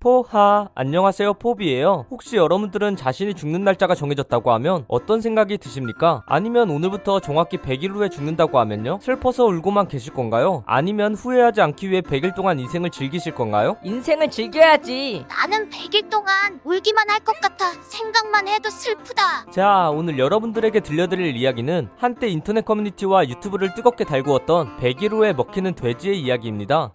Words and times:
포하 0.00 0.70
안녕하세요 0.74 1.34
포비예요 1.34 2.06
혹시 2.10 2.36
여러분들은 2.36 2.96
자신이 2.96 3.34
죽는 3.34 3.64
날짜가 3.64 3.94
정해졌다고 3.94 4.50
하면 4.52 4.86
어떤 4.88 5.20
생각이 5.20 5.58
드십니까? 5.58 6.22
아니면 6.26 6.70
오늘부터 6.70 7.20
정확히 7.20 7.58
100일 7.58 7.90
후에 7.90 8.08
죽는다고 8.08 8.58
하면요? 8.58 8.98
슬퍼서 9.02 9.44
울고만 9.44 9.88
계실 9.88 10.14
건가요? 10.14 10.64
아니면 10.66 11.14
후회하지 11.14 11.60
않기 11.60 11.90
위해 11.90 12.00
100일 12.00 12.34
동안 12.34 12.58
인생을 12.58 12.88
즐기실 12.88 13.34
건가요? 13.34 13.76
인생을 13.84 14.30
즐겨야지. 14.30 15.26
나는 15.28 15.68
100일 15.68 16.08
동안 16.08 16.60
울기만 16.64 17.10
할 17.10 17.20
것 17.20 17.38
같아. 17.38 17.70
생각만 17.82 18.48
해도 18.48 18.70
슬프다. 18.70 19.50
자 19.50 19.90
오늘 19.90 20.18
여러분들에게 20.18 20.80
들려드릴 20.80 21.36
이야기는 21.36 21.90
한때 21.98 22.28
인터넷 22.28 22.64
커뮤니티와 22.64 23.28
유튜브를 23.28 23.74
뜨겁게 23.74 24.04
달구었던 24.04 24.78
100일 24.78 25.10
후에 25.12 25.34
먹히는 25.34 25.74
돼지의 25.74 26.18
이야기입니다 26.22 26.90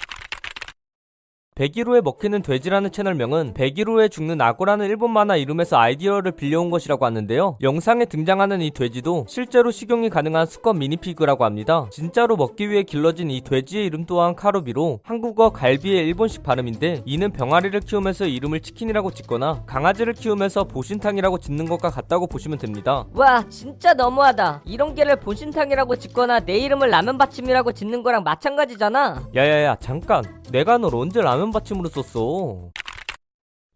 100일 1.55 1.87
후에 1.87 2.01
먹히는 2.01 2.41
돼지라는 2.41 2.91
채널명은 2.91 3.53
100일 3.53 3.87
후에 3.87 4.09
죽는 4.09 4.41
악어라는 4.41 4.87
일본 4.87 5.11
만화 5.11 5.37
이름에서 5.37 5.77
아이디어를 5.77 6.33
빌려온 6.33 6.69
것이라고 6.69 7.05
하는데요. 7.05 7.59
영상에 7.61 8.03
등장하는 8.03 8.59
이 8.61 8.71
돼지도 8.71 9.25
실제로 9.29 9.71
식용이 9.71 10.09
가능한 10.09 10.47
수컷 10.47 10.73
미니피그라고 10.73 11.45
합니다. 11.45 11.87
진짜로 11.91 12.35
먹기 12.35 12.69
위해 12.69 12.83
길러진 12.83 13.31
이 13.31 13.39
돼지의 13.39 13.85
이름 13.85 14.05
또한 14.05 14.35
카루비로 14.35 14.99
한국어 15.03 15.51
갈비의 15.51 16.05
일본식 16.07 16.43
발음인데 16.43 17.03
이는 17.05 17.31
병아리를 17.31 17.79
키우면서 17.79 18.25
이름을 18.25 18.59
치킨이라고 18.59 19.11
짓거나 19.11 19.63
강아지를 19.65 20.11
키우면서 20.11 20.65
보신탕이라고 20.65 21.37
짓는 21.37 21.67
것과 21.69 21.89
같다고 21.89 22.27
보시면 22.27 22.57
됩니다. 22.57 23.05
와, 23.13 23.47
진짜 23.47 23.93
너무하다. 23.93 24.63
이런 24.65 24.93
개를 24.93 25.15
보신탕이라고 25.21 25.95
짓거나 25.95 26.41
내 26.41 26.57
이름을 26.57 26.89
라면 26.89 27.17
받침이라고 27.17 27.71
짓는 27.71 28.03
거랑 28.03 28.23
마찬가지잖아. 28.23 29.29
야야야 29.33 29.77
잠깐 29.79 30.25
내가 30.51 30.77
널 30.77 30.93
언제 30.95 31.21
라면 31.21 31.44
받침으로 31.51 31.89
썼어 31.89 32.71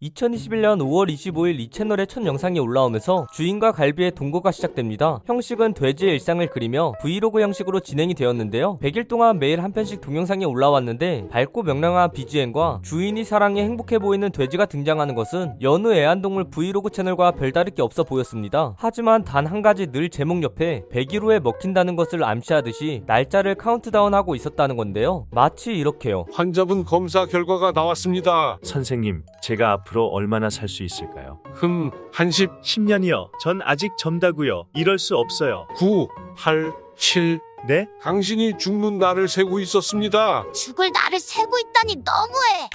2021년 0.02 0.78
5월 0.78 1.12
25일 1.12 1.60
이 1.60 1.68
채널의 1.68 2.06
첫 2.06 2.24
영상이 2.24 2.58
올라오면서 2.58 3.26
주인과 3.34 3.72
갈비의 3.72 4.12
동거가 4.12 4.50
시작됩니다. 4.50 5.20
형식은 5.26 5.74
돼지의 5.74 6.14
일상을 6.14 6.46
그리며 6.46 6.94
브이로그 7.02 7.42
형식으로 7.42 7.80
진행이 7.80 8.14
되었는데요. 8.14 8.78
100일 8.80 9.08
동안 9.08 9.38
매일 9.38 9.62
한 9.62 9.72
편씩 9.72 10.00
동영상이 10.00 10.46
올라왔는데 10.46 11.28
밝고 11.30 11.64
명랑한 11.64 12.12
BGM과 12.12 12.80
주인이 12.82 13.22
사랑에 13.24 13.62
행복해 13.62 13.98
보이는 13.98 14.30
돼지가 14.32 14.64
등장하는 14.64 15.14
것은 15.14 15.56
여느 15.60 15.92
애완동물 15.92 16.44
브이로그 16.44 16.88
채널과 16.88 17.32
별다를 17.32 17.74
게 17.74 17.82
없어 17.82 18.02
보였습니다. 18.02 18.74
하지만 18.78 19.22
단 19.24 19.50
한 19.50 19.62
가지 19.62 19.88
늘 19.88 20.08
제목 20.08 20.42
옆에 20.44 20.84
100일 20.92 21.22
후에 21.24 21.40
먹힌다는 21.40 21.96
것을 21.96 22.22
암시하듯이 22.22 23.02
날짜를 23.06 23.56
카운트다운하고 23.56 24.34
있었다는 24.36 24.76
건데요. 24.76 25.26
마치 25.32 25.72
이렇게요. 25.72 26.24
환자분 26.32 26.84
검사 26.84 27.26
결과가 27.26 27.72
나왔습니다. 27.72 28.58
선생님, 28.62 29.24
제가 29.42 29.82
앞으로 29.90 30.06
얼마나 30.08 30.48
살 30.50 30.68
수 30.68 30.82
있을까요? 30.84 31.40
흠, 31.54 31.90
한십, 32.12 32.50
10년이요. 32.62 33.30
전 33.40 33.60
아직 33.64 33.90
젊다고요. 33.98 34.66
이럴 34.74 34.98
수 34.98 35.16
없어요. 35.16 35.66
구, 35.76 36.08
팔, 36.38 36.72
칠. 36.96 37.40
네? 37.68 37.86
당신이 38.00 38.56
죽는 38.56 38.98
날을 38.98 39.28
세고 39.28 39.58
있었습니다. 39.60 40.44
죽을 40.52 40.90
나를 40.92 41.20
세고 41.20 41.58
있다니 41.58 41.96
너무해. 41.96 42.70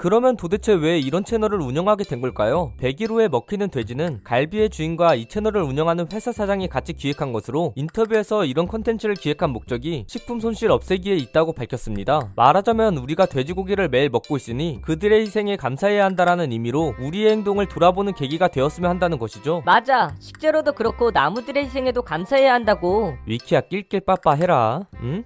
그러면 0.00 0.34
도대체 0.34 0.72
왜 0.72 0.98
이런 0.98 1.26
채널을 1.26 1.60
운영하게 1.60 2.04
된 2.04 2.22
걸까요? 2.22 2.72
100일 2.80 3.10
후에 3.10 3.28
먹히는 3.28 3.68
돼지는 3.68 4.20
갈비의 4.24 4.70
주인과 4.70 5.14
이 5.14 5.26
채널을 5.26 5.60
운영하는 5.60 6.06
회사 6.10 6.32
사장이 6.32 6.68
같이 6.68 6.94
기획한 6.94 7.34
것으로 7.34 7.74
인터뷰에서 7.76 8.46
이런 8.46 8.66
컨텐츠를 8.66 9.14
기획한 9.14 9.50
목적이 9.50 10.06
식품 10.08 10.40
손실 10.40 10.70
없애기에 10.70 11.16
있다고 11.16 11.52
밝혔습니다. 11.52 12.32
말하자면 12.34 12.96
우리가 12.96 13.26
돼지고기를 13.26 13.90
매일 13.90 14.08
먹고 14.08 14.38
있으니 14.38 14.80
그들의 14.80 15.20
희생에 15.20 15.56
감사해야 15.56 16.06
한다라는 16.06 16.50
의미로 16.50 16.94
우리의 16.98 17.32
행동을 17.32 17.68
돌아보는 17.68 18.14
계기가 18.14 18.48
되었으면 18.48 18.88
한다는 18.88 19.18
것이죠. 19.18 19.62
맞아. 19.66 20.14
식재료도 20.18 20.72
그렇고 20.72 21.10
나무들의 21.10 21.64
희생에도 21.64 22.00
감사해야 22.00 22.54
한다고. 22.54 23.18
위키야 23.26 23.60
낄낄 23.68 24.00
빠빠 24.00 24.32
해라. 24.32 24.86
응? 25.02 25.24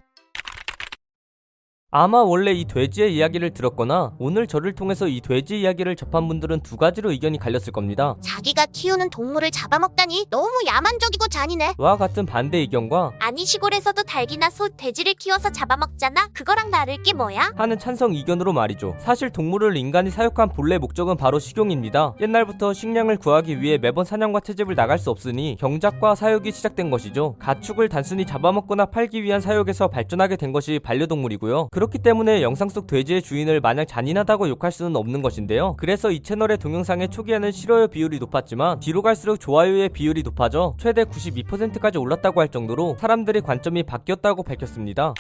아마 1.96 2.24
원래 2.24 2.50
이 2.50 2.64
돼지의 2.64 3.14
이야기를 3.14 3.50
들었거나 3.50 4.14
오늘 4.18 4.48
저를 4.48 4.72
통해서 4.74 5.06
이 5.06 5.20
돼지 5.20 5.60
이야기를 5.60 5.94
접한 5.94 6.26
분들은 6.26 6.64
두 6.64 6.76
가지로 6.76 7.12
의견이 7.12 7.38
갈렸을 7.38 7.70
겁니다. 7.72 8.16
자기가 8.20 8.66
키우는 8.72 9.10
동물을 9.10 9.48
잡아먹다니 9.52 10.26
너무 10.28 10.50
야만적이고 10.66 11.28
잔인해. 11.28 11.74
와 11.78 11.96
같은 11.96 12.26
반대 12.26 12.58
의견과 12.58 13.12
아니 13.20 13.44
시골에서도 13.44 14.02
닭이나 14.02 14.50
소, 14.50 14.68
돼지를 14.70 15.14
키워서 15.14 15.52
잡아먹잖아. 15.52 16.30
그거랑 16.32 16.72
다를 16.72 17.00
게 17.04 17.12
뭐야? 17.12 17.52
하는 17.54 17.78
찬성 17.78 18.10
의견으로 18.10 18.52
말이죠. 18.52 18.96
사실 18.98 19.30
동물을 19.30 19.76
인간이 19.76 20.10
사육한 20.10 20.48
본래 20.48 20.78
목적은 20.78 21.16
바로 21.16 21.38
식용입니다. 21.38 22.16
옛날부터 22.20 22.72
식량을 22.72 23.18
구하기 23.18 23.60
위해 23.60 23.78
매번 23.78 24.04
사냥과 24.04 24.40
채집을 24.40 24.74
나갈 24.74 24.98
수 24.98 25.10
없으니 25.10 25.54
경작과 25.60 26.16
사육이 26.16 26.50
시작된 26.50 26.90
것이죠. 26.90 27.36
가축을 27.38 27.88
단순히 27.88 28.26
잡아먹거나 28.26 28.86
팔기 28.86 29.22
위한 29.22 29.40
사육에서 29.40 29.86
발전하게 29.86 30.34
된 30.34 30.50
것이 30.50 30.80
반려동물이고요. 30.82 31.68
그 31.70 31.83
렇기 31.84 31.98
때문에 31.98 32.42
영상 32.42 32.68
속 32.68 32.86
돼지의 32.86 33.20
주인을 33.22 33.60
마냥 33.60 33.86
잔인하다고 33.86 34.48
욕할 34.48 34.72
수는 34.72 34.96
없는 34.96 35.20
것인데요. 35.22 35.76
그래서 35.76 36.10
이 36.10 36.20
채널의 36.20 36.58
동영상의 36.58 37.08
초기에는 37.10 37.52
싫어요 37.52 37.88
비율이 37.88 38.18
높았지만 38.18 38.80
뒤로 38.80 39.02
갈수록 39.02 39.36
좋아요의 39.36 39.90
비율이 39.90 40.22
높아져 40.22 40.74
최대 40.78 41.04
92%까지 41.04 41.98
올랐다고 41.98 42.40
할 42.40 42.48
정도로 42.48 42.96
사람들의 42.98 43.42
관점이 43.42 43.82
바뀌었다고 43.82 44.42
밝혔습니다. 44.42 45.14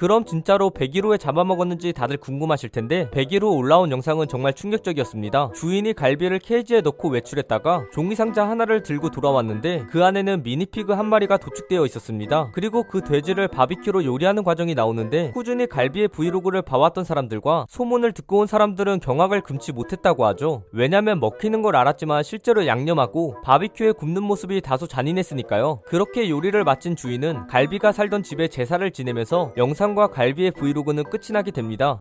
그럼 0.00 0.24
진짜로 0.24 0.70
100일 0.70 1.04
후에 1.04 1.18
잡아먹었는지 1.18 1.92
다들 1.92 2.16
궁금하실 2.16 2.70
텐데 2.70 3.10
100일 3.12 3.42
후 3.42 3.50
올라온 3.50 3.90
영상은 3.90 4.28
정말 4.28 4.54
충격적이었습니다. 4.54 5.50
주인이 5.54 5.92
갈비를 5.92 6.38
케이지에 6.38 6.80
넣고 6.80 7.10
외출했다가 7.10 7.88
종이 7.92 8.14
상자 8.14 8.48
하나를 8.48 8.82
들고 8.82 9.10
돌아왔는데 9.10 9.84
그 9.90 10.02
안에는 10.02 10.42
미니피그 10.42 10.94
한 10.94 11.04
마리가 11.04 11.36
도축되어 11.36 11.84
있었습니다. 11.84 12.50
그리고 12.54 12.84
그 12.84 13.02
돼지를 13.02 13.48
바비큐로 13.48 14.06
요리하는 14.06 14.42
과정이 14.42 14.74
나오는데 14.74 15.32
꾸준히 15.32 15.66
갈비의 15.66 16.08
브이로그를 16.08 16.62
봐왔던 16.62 17.04
사람들과 17.04 17.66
소문을 17.68 18.12
듣고 18.12 18.38
온 18.38 18.46
사람들은 18.46 19.00
경악을 19.00 19.42
금치 19.42 19.72
못했다고 19.72 20.24
하죠. 20.28 20.62
왜냐면 20.72 21.20
먹히는 21.20 21.60
걸 21.60 21.76
알았지만 21.76 22.22
실제로 22.22 22.66
양념하고 22.66 23.42
바비큐에 23.42 23.92
굽는 23.92 24.22
모습이 24.22 24.62
다소 24.62 24.86
잔인했으니까요. 24.86 25.82
그렇게 25.84 26.30
요리를 26.30 26.64
마친 26.64 26.96
주인은 26.96 27.48
갈비가 27.48 27.92
살던 27.92 28.22
집에 28.22 28.48
제사를 28.48 28.90
지내면서 28.90 29.52
영상 29.58 29.89
과 29.94 30.06
갈비의 30.08 30.52
브이로그는 30.52 31.04
끝이 31.04 31.32
나게 31.32 31.50
됩니다. 31.50 31.98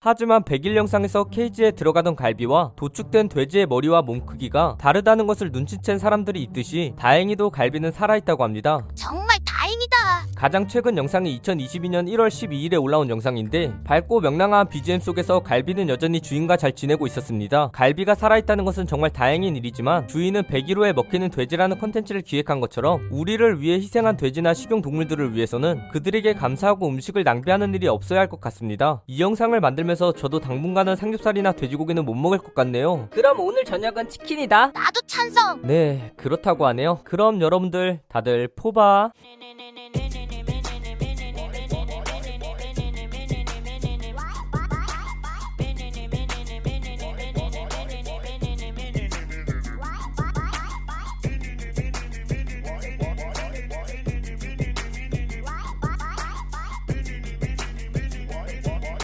하지만 0.00 0.42
100일 0.44 0.76
영상에서 0.76 1.24
케이지에 1.24 1.72
들어가던 1.72 2.16
갈비와 2.16 2.72
도축된 2.76 3.28
돼지의 3.28 3.66
머리와 3.66 4.02
몸 4.02 4.24
크기가 4.24 4.76
다르다는 4.78 5.26
것을 5.26 5.50
눈치챈 5.50 5.98
사람들이 5.98 6.42
있듯이 6.44 6.94
다행히도 6.98 7.50
갈비는 7.50 7.92
살아있다고 7.92 8.44
합니다. 8.44 8.86
정말 8.94 9.36
다행이다. 9.44 10.25
가장 10.36 10.68
최근 10.68 10.98
영상이 10.98 11.40
2022년 11.40 12.06
1월 12.12 12.28
12일에 12.28 12.80
올라온 12.80 13.08
영상인데 13.08 13.72
밝고 13.84 14.20
명랑한 14.20 14.68
BGM 14.68 15.00
속에서 15.00 15.40
갈비는 15.40 15.88
여전히 15.88 16.20
주인과 16.20 16.58
잘 16.58 16.72
지내고 16.72 17.06
있었습니다. 17.06 17.70
갈비가 17.72 18.14
살아있다는 18.14 18.66
것은 18.66 18.86
정말 18.86 19.08
다행인 19.10 19.56
일이지만 19.56 20.06
주인은 20.08 20.42
100일 20.42 20.76
후에 20.76 20.92
먹히는 20.92 21.30
돼지라는 21.30 21.78
컨텐츠를 21.78 22.20
기획한 22.20 22.60
것처럼 22.60 23.08
우리를 23.10 23.62
위해 23.62 23.76
희생한 23.76 24.18
돼지나 24.18 24.52
식용 24.52 24.82
동물들을 24.82 25.34
위해서는 25.34 25.80
그들에게 25.90 26.34
감사하고 26.34 26.86
음식을 26.86 27.24
낭비하는 27.24 27.72
일이 27.74 27.88
없어야 27.88 28.20
할 28.20 28.26
것 28.26 28.40
같습니다. 28.40 29.02
이 29.06 29.22
영상을 29.22 29.58
만들면서 29.58 30.10
저도 30.12 30.40
당분간은 30.40 30.96
삼겹살이나 30.96 31.52
돼지고기는 31.52 32.04
못 32.04 32.14
먹을 32.14 32.38
것 32.38 32.54
같네요. 32.56 33.06
그럼 33.12 33.38
오늘 33.38 33.64
저녁은 33.64 34.08
치킨이다. 34.08 34.72
나도 34.74 35.00
찬성. 35.06 35.62
네, 35.62 36.12
그렇다고 36.16 36.66
하네요. 36.66 36.98
그럼 37.04 37.40
여러분들 37.40 38.00
다들 38.08 38.48
포바. 38.56 39.12
네네네네네. 39.40 40.05